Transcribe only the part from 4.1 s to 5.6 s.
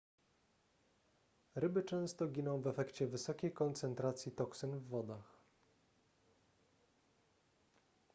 toksyn w wodach